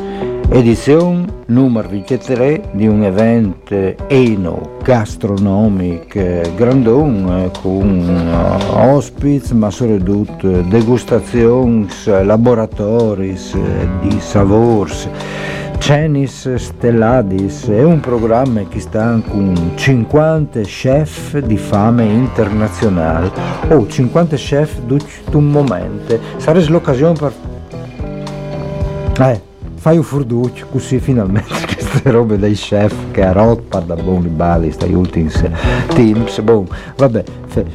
Edizione 0.49 1.25
numero 1.45 1.87
23 1.87 2.71
di 2.73 2.87
un 2.87 3.03
evento 3.03 3.95
eno 4.07 4.77
gastronomico 4.83 6.41
grandone 6.57 7.49
con 7.61 8.59
ospiti 8.67 9.53
ma 9.53 9.69
soprattutto 9.69 10.49
degustazioni, 10.63 11.87
laboratori 12.03 13.37
di 14.01 14.19
savors 14.19 15.07
Cenis 15.91 16.53
Stelladis 16.55 17.67
è 17.67 17.83
un 17.83 17.99
programma 17.99 18.65
che 18.65 18.79
sta 18.79 19.21
con 19.27 19.73
50 19.75 20.61
chef 20.61 21.37
di 21.39 21.57
fame 21.57 22.05
internazionale 22.05 23.29
o 23.67 23.75
oh, 23.75 23.87
50 23.89 24.37
chef 24.37 24.79
di 24.83 24.97
un 25.33 25.49
momento. 25.49 26.17
Sarebbe 26.37 26.69
l'occasione 26.69 27.19
per... 27.19 27.33
Eh, 29.19 29.41
fai 29.81 29.97
un 29.97 30.03
furduccio 30.03 30.67
così 30.69 30.99
finalmente 30.99 31.49
queste 31.73 32.11
robe 32.11 32.37
dei 32.37 32.53
chef 32.53 32.93
che 33.09 33.23
a 33.23 33.31
rot 33.31 33.83
da 33.83 33.95
buoni 33.95 34.27
bali 34.27 34.71
stai 34.71 34.93
ultimi 34.93 35.31
teams 35.87 36.39
bon. 36.41 36.67
Vabbè 36.97 37.23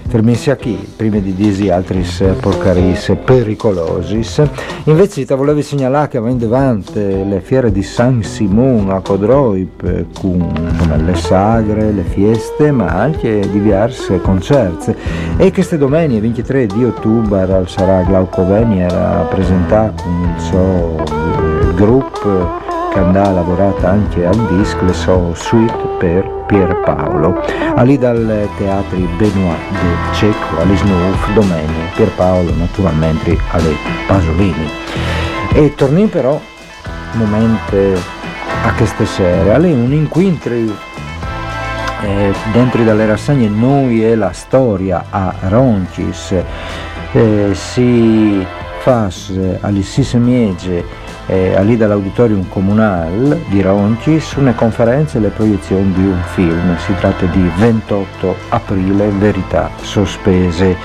fermissi 0.06 0.54
qui 0.54 0.78
prima 0.96 1.18
di 1.18 1.34
dire 1.34 1.72
altri 1.72 2.06
porcaris 2.40 3.12
pericolosis 3.24 4.42
invece 4.84 5.26
ti 5.26 5.34
volevo 5.34 5.60
segnalare 5.60 6.08
che 6.08 6.18
va 6.20 6.30
in 6.30 6.38
davanti 6.38 7.00
le 7.00 7.40
fiere 7.42 7.72
di 7.72 7.82
San 7.82 8.22
Simone 8.22 8.92
a 8.92 9.00
Codroip 9.00 10.06
con 10.20 11.02
le 11.04 11.14
sagre 11.16 11.90
le 11.90 12.04
fieste 12.04 12.70
ma 12.70 12.86
anche 12.86 13.40
diverse 13.50 14.20
concerti. 14.20 14.94
E 15.38 15.52
queste 15.52 15.76
domeniche 15.76 16.20
23 16.20 16.66
di 16.66 16.84
ottobre 16.84 17.64
sarà 17.66 18.02
Glauco 18.02 18.46
Venier 18.46 19.26
presentato 19.28 20.04
con 20.04 20.34
il 20.36 21.45
gruppo 21.76 22.64
che 22.90 22.98
andava 22.98 23.30
lavorata 23.30 23.90
anche 23.90 24.24
al 24.24 24.56
disco 24.56 24.84
le 24.86 24.94
so 24.94 25.34
suite 25.34 25.74
per 25.98 26.44
Pierpaolo. 26.46 27.44
Lì 27.82 27.98
dal 27.98 28.48
teatro 28.56 28.96
Benoit 29.18 29.58
de 29.70 30.14
Cecco 30.14 30.60
all'Isnouf 30.62 31.32
domenica 31.34 31.92
Pierpaolo 31.94 32.54
naturalmente 32.54 33.38
alle 33.50 33.74
Pasolini. 34.06 34.70
E 35.52 35.74
torni 35.74 36.06
però 36.06 36.40
un 37.12 37.18
momento 37.18 37.76
a 38.64 38.72
queste 38.72 39.04
sere 39.04 39.52
alle 39.52 39.72
un 39.72 39.92
incontro 39.92 40.54
eh, 40.54 42.32
dentro 42.52 42.82
dalle 42.84 43.06
rassegne 43.06 43.48
noi 43.48 44.02
e 44.02 44.16
la 44.16 44.32
storia 44.32 45.04
a 45.10 45.34
Roncis 45.48 46.34
eh, 47.12 47.50
si 47.52 48.44
fa 48.78 49.10
alle 49.60 49.82
Sisse 49.82 50.16
Miege 50.16 51.05
eh, 51.26 51.62
lì 51.64 51.76
dall'auditorium 51.76 52.48
comunale 52.48 53.42
di 53.48 53.60
Roncis 53.60 54.34
una 54.34 54.54
conferenza 54.54 55.18
e 55.18 55.20
le 55.20 55.28
proiezioni 55.28 55.92
di 55.92 56.06
un 56.06 56.20
film. 56.32 56.76
Si 56.78 56.94
tratta 56.94 57.26
di 57.26 57.50
28 57.56 58.34
aprile, 58.50 59.08
Verità 59.08 59.70
sospese. 59.80 60.76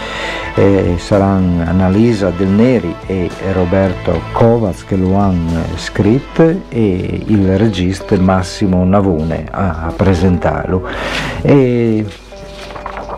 Eh, 0.54 0.96
saranno 0.98 1.64
Annalisa 1.64 2.30
Del 2.30 2.50
Neri 2.50 2.94
e 3.06 3.30
Roberto 3.54 4.20
Kovacs 4.34 4.84
che 4.84 4.98
lo 4.98 5.16
hanno 5.16 5.64
scritto 5.78 6.64
e 6.68 7.24
il 7.26 7.58
regista 7.58 8.20
Massimo 8.20 8.84
Navone 8.84 9.48
a 9.50 9.94
presentarlo. 9.96 10.86
E 11.42 12.06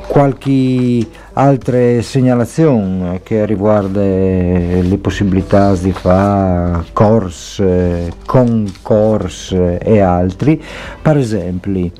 qualche 0.07 1.07
altre 1.33 2.01
segnalazioni 2.01 3.21
che 3.23 3.45
riguardano 3.45 4.81
le 4.81 4.97
possibilità 5.01 5.73
di 5.75 5.91
fare 5.91 6.85
corse, 6.93 8.11
concorse 8.25 9.77
e 9.79 9.99
altri, 9.99 10.61
per 11.01 11.17
esempio, 11.17 11.91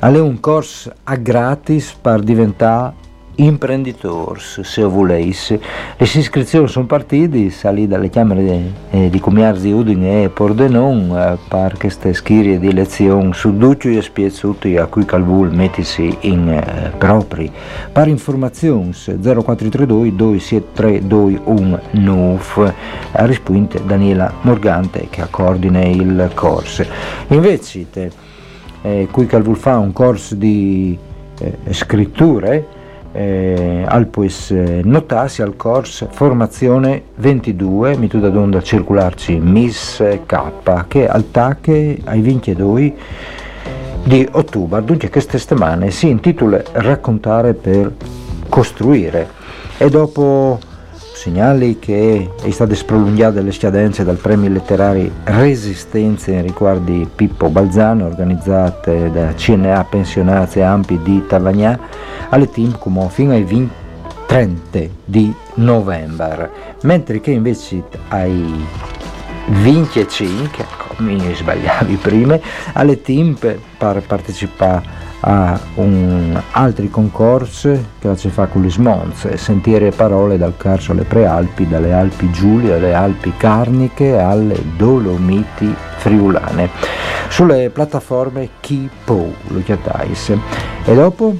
alle 0.00 0.18
un 0.18 0.40
corso 0.40 0.92
a 1.04 1.16
gratis 1.16 1.96
per 2.00 2.20
diventare 2.20 3.08
imprenditors, 3.44 4.60
se 4.60 4.82
voleis. 4.82 5.50
Le 5.50 6.04
iscrizioni 6.04 6.68
sono 6.68 6.86
partite, 6.86 7.50
salì 7.50 7.86
dalle 7.86 8.10
camere 8.10 8.42
di, 8.42 8.72
eh, 8.90 9.10
di 9.10 9.20
commercio 9.20 9.62
di 9.62 9.72
Udine 9.72 10.24
e 10.24 10.28
Pordenon 10.28 11.16
eh, 11.16 11.38
per 11.48 11.76
queste 11.78 12.12
schirie 12.12 12.58
di 12.58 12.72
lezioni 12.72 13.32
su 13.32 13.56
duccio 13.56 13.88
e 13.88 14.02
spiezzuti 14.02 14.76
a 14.76 14.86
cui 14.86 15.04
Calvul 15.04 15.52
mettisi 15.52 16.16
in 16.20 16.48
eh, 16.48 16.92
propri. 16.96 17.50
Per 17.92 18.08
informazioni 18.08 18.92
0432 18.92 20.14
273 20.14 21.06
219 21.06 22.74
a 23.12 23.24
rispunte 23.26 23.80
Daniela 23.84 24.32
Morgante 24.42 25.08
che 25.08 25.22
accordine 25.22 25.88
il 25.88 26.30
corso. 26.34 26.84
Invece, 27.28 27.86
eh, 28.82 29.08
qui 29.10 29.26
Calvul 29.26 29.56
fa 29.56 29.78
un 29.78 29.92
corso 29.92 30.34
di 30.34 30.98
eh, 31.38 31.56
scritture 31.70 32.78
eh, 33.12 33.84
al 33.86 34.06
pues 34.06 34.50
eh, 34.50 34.80
notarsi 34.84 35.42
al 35.42 35.56
corso 35.56 36.08
formazione 36.10 37.02
22 37.16 37.96
mituda 37.96 38.28
d'onda 38.28 38.62
circolarci 38.62 39.38
Miss 39.38 40.02
K 40.26 40.86
che 40.86 41.08
al 41.08 41.30
tacche 41.30 41.98
ai 42.04 42.20
22 42.20 42.94
di 44.02 44.26
ottobre, 44.32 44.82
dunque 44.82 45.10
queste 45.10 45.38
settimane 45.38 45.90
si 45.90 46.08
intitola 46.08 46.62
Raccontare 46.72 47.54
per 47.54 47.92
costruire. 48.48 49.28
E 49.76 49.88
dopo 49.90 50.58
segnali 51.20 51.78
che 51.78 52.30
è 52.42 52.50
stata 52.50 52.74
sprolungata 52.74 53.42
le 53.42 53.52
scadenze 53.52 54.04
dal 54.04 54.16
premio 54.16 54.48
letterari 54.48 55.12
Resistenze 55.24 56.32
in 56.32 56.40
riguardo 56.40 56.90
di 56.90 57.06
Pippo 57.14 57.50
Balzano 57.50 58.06
organizzate 58.06 59.10
da 59.12 59.34
CNA 59.34 59.84
Pensionati 59.84 60.62
Ampi 60.62 60.98
di 61.02 61.22
Tavagnà 61.26 61.78
alle 62.30 62.48
team 62.48 62.78
come 62.78 63.06
fino 63.10 63.32
ai 63.32 63.44
20 63.44 63.78
30 64.28 64.78
di 65.04 65.34
novembre. 65.56 66.50
Mentre 66.82 67.20
che 67.20 67.32
invece 67.32 67.82
ai 68.08 68.64
25 69.46 70.48
ecco, 70.56 71.02
mi 71.02 71.20
sbagliavi 71.34 71.96
prima 71.96 72.38
alle 72.72 73.02
team 73.02 73.34
per 73.34 74.02
partecipare 74.06 74.99
a 75.20 75.58
un 75.74 76.40
altri 76.52 76.88
concorsi 76.88 77.86
che 77.98 78.16
si 78.16 78.28
fa 78.30 78.46
con 78.46 78.62
gli 78.62 78.70
Smons, 78.70 79.34
sentire 79.34 79.90
parole 79.90 80.38
dal 80.38 80.56
Carso 80.56 80.92
alle 80.92 81.04
Prealpi, 81.04 81.68
dalle 81.68 81.92
Alpi 81.92 82.30
Giulie 82.30 82.74
alle 82.74 82.94
Alpi 82.94 83.32
Carniche 83.36 84.18
alle 84.18 84.62
Dolomiti 84.76 85.74
Friulane, 85.98 86.70
sulle 87.28 87.70
piattaforme 87.70 88.48
Kipo, 88.60 89.34
lo 89.48 89.62
chiatais. 89.62 90.32
E 90.84 90.94
dopo? 90.94 91.34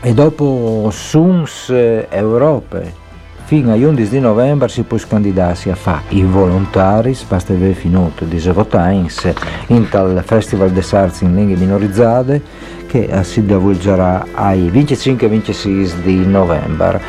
E 0.00 0.12
dopo 0.12 0.88
Suns 0.92 1.70
Europe, 1.70 3.02
fino 3.44 3.72
a 3.72 3.74
11 3.74 4.08
di 4.08 4.20
novembre 4.20 4.68
si 4.68 4.82
può 4.82 4.96
candidarsi 5.06 5.70
a 5.70 5.74
fare 5.74 6.02
i 6.08 6.22
volontari, 6.22 7.16
basta 7.28 7.52
aver 7.52 7.74
finito 7.74 8.24
di 8.24 8.38
votains 8.38 9.32
in 9.68 9.88
tal 9.88 10.22
Festival 10.24 10.70
des 10.70 10.92
Arts 10.92 11.20
in 11.20 11.34
lingue 11.34 11.56
minorizzate 11.56 12.42
che 12.86 13.10
si 13.22 13.44
divulgerà 13.44 14.26
ai 14.34 14.70
25 14.70 15.26
e 15.26 15.28
26 15.28 15.92
di 16.02 16.26
novembre. 16.26 17.00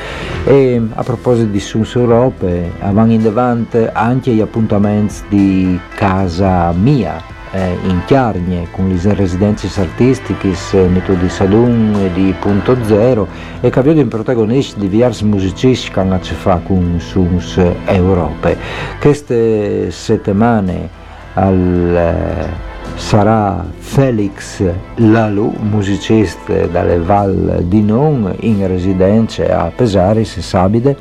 E 0.46 0.82
a 0.94 1.04
proposito 1.04 1.50
di 1.50 1.60
Suns 1.60 1.94
Europe, 1.96 2.72
avanti 2.80 3.14
in 3.14 3.22
davanti 3.22 3.88
anche 3.94 4.32
gli 4.32 4.42
appuntamenti 4.42 5.16
di 5.30 5.80
Casa 5.96 6.72
Mia, 6.72 7.35
eh, 7.56 7.78
in 7.84 8.02
Chiarnie 8.06 8.68
con 8.72 8.90
le 8.90 9.14
residenze 9.14 9.68
artistiche, 9.80 10.54
metodi 10.90 11.30
salon 11.30 11.96
e 11.96 12.12
di 12.12 12.36
punto 12.38 12.76
zero 12.84 13.28
e 13.62 13.70
che 13.70 13.80
abbiamo 13.80 14.04
protagonisti 14.06 14.80
di 14.82 14.90
diversi 14.90 15.24
musicisti 15.24 15.90
che 15.90 16.00
hanno 16.02 16.16
a 16.16 16.20
fare 16.20 16.62
con 16.66 17.00
Suns 17.00 17.58
Europe. 17.86 18.58
Queste 19.00 19.90
settimane 19.90 20.90
al, 21.36 21.96
eh, 21.96 22.74
sarà 22.96 23.66
Felix 23.78 24.62
Lalou, 24.96 25.54
musicista 25.62 26.66
dalle 26.66 27.00
Val 27.00 27.64
di 27.64 27.82
Non, 27.82 28.36
in 28.42 28.68
residenza 28.68 29.62
a 29.62 29.72
Pesaris, 29.74 30.40
Sabide, 30.40 30.98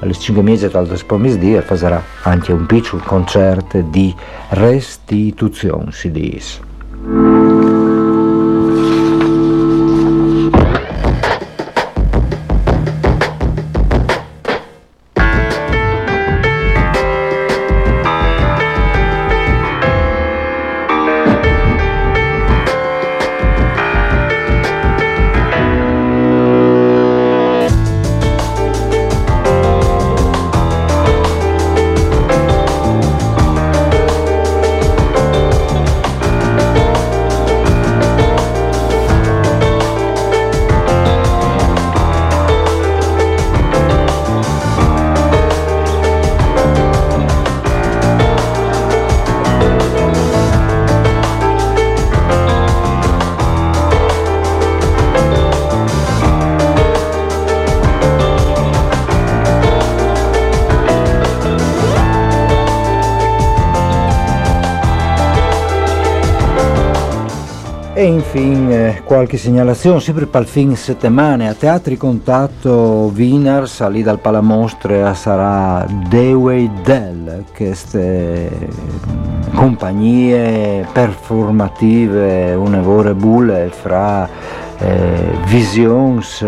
alle 0.00 0.14
5 0.14 0.42
mesi 0.42 0.68
dal 0.68 1.02
pomeriggio 1.06 1.60
farà 1.62 2.02
anche 2.22 2.52
un 2.52 2.66
piccolo 2.66 3.02
concerto 3.04 3.80
di 3.80 4.14
restituzione, 4.50 5.92
si 5.92 6.10
dice. 6.10 6.69
E 68.00 68.04
infine 68.04 69.02
qualche 69.04 69.36
segnalazione, 69.36 70.00
sempre 70.00 70.24
per 70.24 70.40
il 70.40 70.46
fine 70.46 70.74
settimana, 70.74 71.50
a 71.50 71.52
Teatri 71.52 71.98
Contatto 71.98 73.12
Wieners, 73.14 73.86
lì 73.88 74.02
dal 74.02 74.20
Palamostre 74.20 75.12
sarà 75.12 75.84
Dewey 76.08 76.70
Dell, 76.82 77.44
queste 77.54 78.48
compagnie 79.52 80.88
performative, 80.90 82.54
un'evore 82.54 83.12
bulle 83.12 83.68
fra 83.70 84.26
eh, 84.78 85.36
visions 85.44 86.42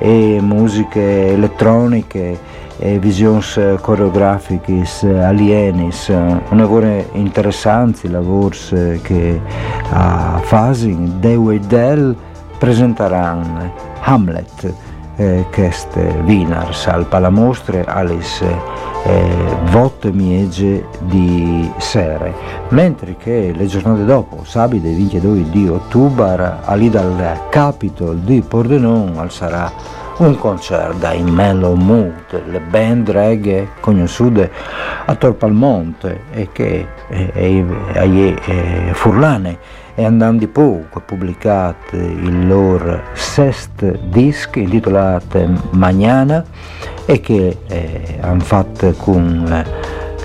e 0.00 0.38
musiche 0.40 1.28
elettroniche 1.28 2.36
visions 2.98 3.60
coreografiche 3.80 4.84
alienis, 5.02 6.08
un 6.08 6.56
lavoro 6.56 7.04
interessante, 7.12 8.08
lavori 8.08 9.00
che 9.02 9.40
a 9.90 10.40
fasi 10.42 10.96
Dewey 11.18 11.58
Dell 11.60 12.16
presenteranno. 12.58 13.88
Hamlet 14.02 14.74
eh, 15.16 15.44
queste 15.52 16.22
Wieners 16.24 16.86
al 16.86 17.04
Palamostre 17.06 17.84
Alice 17.84 18.42
eh, 19.04 19.56
votte 19.70 20.10
miege 20.12 20.86
di 21.00 21.70
sere. 21.76 22.34
Mentre 22.70 23.16
che 23.16 23.52
le 23.54 23.66
giornate 23.66 24.04
dopo 24.04 24.44
sabato 24.44 24.82
22 24.82 25.50
di 25.50 25.68
ottobre 25.68 26.56
lì 26.74 26.88
dal 26.88 27.48
Capitol 27.50 28.18
di 28.18 28.40
Pordenone 28.40 29.18
al 29.18 29.30
sarà 29.30 29.70
un 30.20 30.36
concerto 30.36 31.06
in 31.12 31.28
mellow 31.28 31.74
mood, 31.74 32.42
le 32.46 32.60
band 32.60 33.08
reggae 33.10 33.68
conosciute 33.80 34.50
a 35.06 35.14
Torpalmonte 35.14 36.24
e 36.32 36.48
che 36.52 36.86
è, 37.08 37.30
è, 37.32 37.64
è, 38.04 38.90
Furlane 38.92 39.58
e 39.94 40.04
andando 40.04 40.40
di 40.40 40.46
poco 40.46 41.00
pubblicato 41.00 41.96
il 41.96 42.46
loro 42.46 43.00
sesto 43.14 43.98
disc 44.08 44.56
intitolato 44.56 45.58
Magnana 45.70 46.44
e 47.06 47.20
che 47.20 47.56
eh, 47.66 48.18
hanno 48.20 48.40
fatto 48.40 48.92
con 48.92 49.64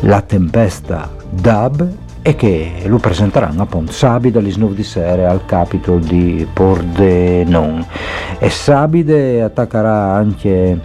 la 0.01 0.21
tempesta 0.21 1.09
dub 1.29 2.03
e 2.27 2.35
che 2.35 2.81
lo 2.87 2.97
presenteranno 2.97 3.61
appunto 3.61 3.91
sabato 3.91 4.39
alle 4.39 4.51
9 4.57 4.73
di 4.73 4.83
sera 4.83 5.29
al 5.29 5.45
Capitol 5.45 5.99
di 5.99 6.47
Pordenone. 6.51 7.85
E 8.39 8.49
Sabide 8.49 9.43
attaccherà 9.43 10.13
anche 10.15 10.79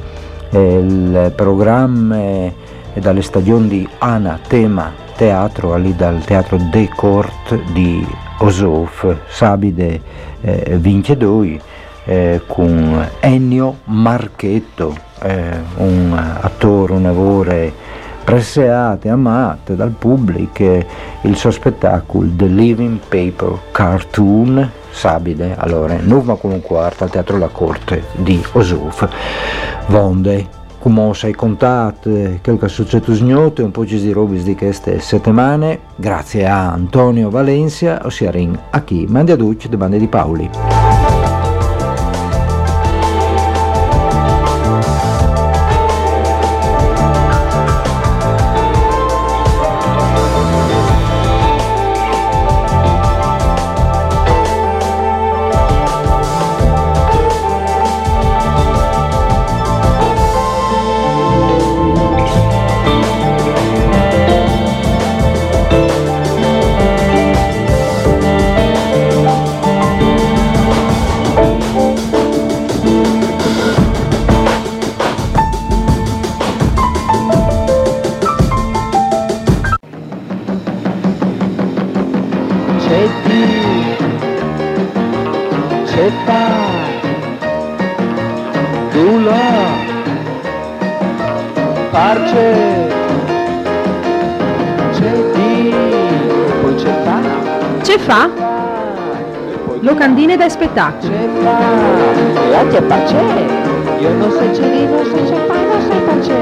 eh, 0.51 0.79
il 0.79 1.33
programma 1.35 2.53
dalle 2.93 3.23
stagioni 3.23 3.69
di 3.69 3.89
Ana 4.01 4.39
Tema 4.47 4.93
Teatro 5.17 5.75
lì 5.77 5.97
dal 5.97 6.23
Teatro 6.23 6.59
De 6.71 6.91
Court 6.95 7.59
di 7.73 8.07
Osof 8.41 9.17
Sabide 9.29 9.99
eh, 10.43 10.77
vince 10.79 11.17
due 11.17 11.59
eh, 12.05 12.43
con 12.47 13.09
Ennio 13.19 13.79
Marchetto 13.85 14.95
eh, 15.23 15.59
un 15.77 16.13
attore, 16.41 16.93
un 16.93 17.03
lavoro 17.03 17.51
preseato 18.23 19.07
e 19.07 19.11
amato 19.11 19.75
dal 19.75 19.91
pubblico 19.91 20.85
il 21.23 21.37
suo 21.37 21.51
spettacolo 21.51 22.29
The 22.35 22.47
Living 22.47 22.99
Paper 22.99 23.59
Cartoon 23.73 24.71
Sabide, 24.91 25.55
allora, 25.57 25.97
Nuvma 26.01 26.35
con 26.35 26.51
un 26.51 26.61
quarto 26.61 27.05
al 27.05 27.11
Teatro 27.11 27.39
La 27.39 27.49
Corte 27.49 28.05
di 28.17 28.43
Osuf. 28.53 29.09
Vonde, 29.87 30.49
come 30.79 31.15
sei 31.15 31.33
contato, 31.33 32.11
quel 32.43 32.59
che 32.59 32.67
è 32.67 32.69
successo 32.69 33.15
snoto, 33.15 33.65
un 33.65 33.71
po' 33.71 33.85
di 33.85 34.13
robe 34.13 34.43
di 34.43 34.55
queste 34.55 34.99
settimane, 35.01 35.81
grazie 35.97 36.47
a 36.47 36.73
Antonio 36.73 37.31
Valencia, 37.31 38.01
ossia 38.05 38.31
Ring, 38.31 38.59
a 38.71 38.83
chi 38.83 39.07
mandi 39.09 39.33
a 39.33 39.37
Duce, 39.37 39.69
de 39.69 39.77
bande 39.77 39.99
di 39.99 40.09
Paoli. 40.09 40.80
Locandine 100.71 100.73
da 100.73 100.93
spettacolo. 100.93 100.99
c'è 101.01 101.29
fa. 101.43 102.51
E 102.51 102.55
anche 102.55 102.83
parce. 102.83 103.15
Io 103.99 104.11
non 104.15 104.31
di, 104.71 104.87
non 104.87 105.05
sai 105.05 105.25
c'è 105.25 105.47
fa, 105.47 105.55
non 105.55 105.81
sai 105.89 106.01
parce. 106.01 106.39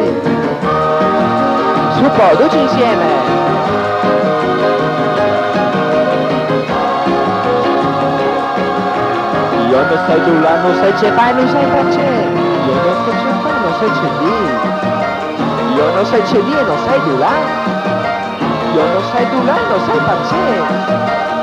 Su 1.95 2.03
po', 2.03 2.37
tutti 2.37 2.59
insieme. 2.59 3.07
Io 9.69 9.77
non 9.77 9.99
tu 10.25 10.41
là, 10.41 10.61
non 10.61 10.75
sai 10.77 10.93
c'è 10.93 11.13
fai, 11.13 11.35
non 11.35 11.49
sai 11.49 11.65
parce. 11.65 12.01
Io 12.01 12.75
non 12.85 12.97
sai 13.05 13.15
c'è 13.17 13.33
fa, 13.43 13.51
non 13.63 13.73
sai 13.79 13.91
c'è 13.91 14.09
di. 14.19 14.33
Io 15.75 15.95
non 15.95 16.05
sai 16.05 16.23
c'è 16.23 16.39
di 16.43 16.53
e 16.53 16.63
non 16.63 16.79
sai 16.85 17.01
là. 17.19 17.33
Io 18.75 18.85
non 18.93 19.03
sai 19.11 19.27
là, 19.45 19.57
non 19.69 19.81
sai 19.87 19.99
parce. 20.07 21.38